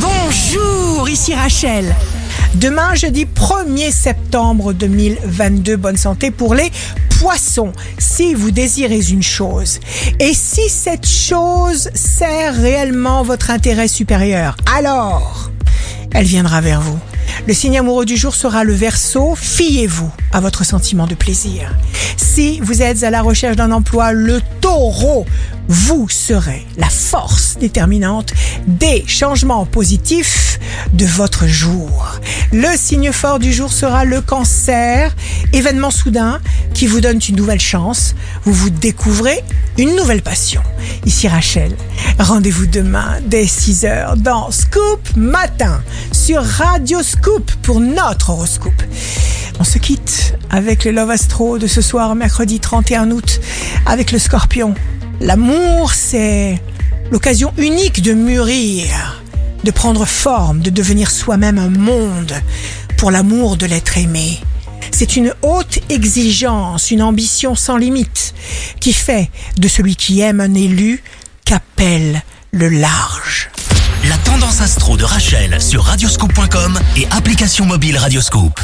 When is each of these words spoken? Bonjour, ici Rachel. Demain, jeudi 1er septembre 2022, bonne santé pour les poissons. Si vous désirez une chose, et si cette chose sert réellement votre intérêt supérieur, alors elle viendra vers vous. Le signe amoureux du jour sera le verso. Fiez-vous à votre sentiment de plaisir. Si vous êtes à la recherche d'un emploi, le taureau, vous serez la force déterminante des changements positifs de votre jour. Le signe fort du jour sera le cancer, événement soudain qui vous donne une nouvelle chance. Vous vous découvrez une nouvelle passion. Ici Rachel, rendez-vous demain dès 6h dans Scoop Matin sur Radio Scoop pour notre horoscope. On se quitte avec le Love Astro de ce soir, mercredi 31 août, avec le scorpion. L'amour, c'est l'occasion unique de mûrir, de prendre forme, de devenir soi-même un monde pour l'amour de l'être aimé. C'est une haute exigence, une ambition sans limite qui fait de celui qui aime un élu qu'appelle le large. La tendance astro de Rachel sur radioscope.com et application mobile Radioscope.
Bonjour, 0.00 1.08
ici 1.08 1.34
Rachel. 1.34 1.94
Demain, 2.54 2.94
jeudi 2.94 3.24
1er 3.24 3.90
septembre 3.90 4.72
2022, 4.72 5.76
bonne 5.76 5.96
santé 5.96 6.30
pour 6.30 6.54
les 6.54 6.70
poissons. 7.20 7.72
Si 7.98 8.34
vous 8.34 8.50
désirez 8.50 9.00
une 9.10 9.22
chose, 9.22 9.80
et 10.20 10.34
si 10.34 10.68
cette 10.68 11.06
chose 11.06 11.90
sert 11.94 12.54
réellement 12.54 13.22
votre 13.22 13.50
intérêt 13.50 13.88
supérieur, 13.88 14.56
alors 14.76 15.50
elle 16.12 16.26
viendra 16.26 16.60
vers 16.60 16.80
vous. 16.80 16.98
Le 17.48 17.54
signe 17.54 17.78
amoureux 17.78 18.04
du 18.04 18.18
jour 18.18 18.34
sera 18.34 18.62
le 18.62 18.74
verso. 18.74 19.34
Fiez-vous 19.34 20.12
à 20.32 20.40
votre 20.40 20.66
sentiment 20.66 21.06
de 21.06 21.14
plaisir. 21.14 21.74
Si 22.18 22.60
vous 22.60 22.82
êtes 22.82 23.04
à 23.04 23.10
la 23.10 23.22
recherche 23.22 23.56
d'un 23.56 23.72
emploi, 23.72 24.12
le 24.12 24.42
taureau, 24.60 25.24
vous 25.66 26.10
serez 26.10 26.66
la 26.76 26.90
force 26.90 27.56
déterminante 27.58 28.34
des 28.66 29.02
changements 29.06 29.64
positifs 29.64 30.60
de 30.92 31.06
votre 31.06 31.46
jour. 31.46 32.17
Le 32.52 32.76
signe 32.76 33.12
fort 33.12 33.38
du 33.38 33.52
jour 33.52 33.72
sera 33.72 34.04
le 34.04 34.20
cancer, 34.20 35.14
événement 35.52 35.90
soudain 35.90 36.40
qui 36.74 36.86
vous 36.86 37.00
donne 37.00 37.20
une 37.28 37.36
nouvelle 37.36 37.60
chance. 37.60 38.14
Vous 38.44 38.52
vous 38.52 38.70
découvrez 38.70 39.42
une 39.78 39.94
nouvelle 39.96 40.22
passion. 40.22 40.62
Ici 41.04 41.28
Rachel, 41.28 41.76
rendez-vous 42.18 42.66
demain 42.66 43.18
dès 43.24 43.44
6h 43.44 44.16
dans 44.16 44.50
Scoop 44.50 45.16
Matin 45.16 45.82
sur 46.12 46.42
Radio 46.42 47.02
Scoop 47.02 47.50
pour 47.62 47.80
notre 47.80 48.30
horoscope. 48.30 48.82
On 49.60 49.64
se 49.64 49.78
quitte 49.78 50.34
avec 50.50 50.84
le 50.84 50.92
Love 50.92 51.10
Astro 51.10 51.58
de 51.58 51.66
ce 51.66 51.80
soir, 51.80 52.14
mercredi 52.14 52.60
31 52.60 53.10
août, 53.10 53.40
avec 53.86 54.12
le 54.12 54.18
scorpion. 54.18 54.74
L'amour, 55.20 55.92
c'est 55.92 56.60
l'occasion 57.10 57.52
unique 57.56 58.02
de 58.02 58.12
mûrir, 58.12 59.07
de 59.64 59.70
prendre 59.70 60.04
forme, 60.04 60.60
de 60.60 60.70
devenir 60.70 61.10
soi-même 61.10 61.58
un 61.58 61.70
monde 61.70 62.34
pour 62.96 63.10
l'amour 63.10 63.56
de 63.56 63.66
l'être 63.66 63.98
aimé. 63.98 64.40
C'est 64.90 65.16
une 65.16 65.32
haute 65.42 65.78
exigence, 65.88 66.90
une 66.90 67.02
ambition 67.02 67.54
sans 67.54 67.76
limite 67.76 68.34
qui 68.80 68.92
fait 68.92 69.30
de 69.58 69.68
celui 69.68 69.96
qui 69.96 70.20
aime 70.20 70.40
un 70.40 70.54
élu 70.54 71.02
qu'appelle 71.44 72.22
le 72.52 72.68
large. 72.68 73.50
La 74.08 74.16
tendance 74.18 74.60
astro 74.60 74.96
de 74.96 75.04
Rachel 75.04 75.60
sur 75.60 75.84
radioscope.com 75.84 76.78
et 76.96 77.06
application 77.10 77.66
mobile 77.66 77.98
Radioscope. 77.98 78.60